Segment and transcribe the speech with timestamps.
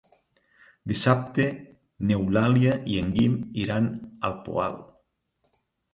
[0.91, 1.45] Dissabte
[2.11, 3.93] n'Eulàlia i en Guim iran
[4.31, 4.83] al Poal.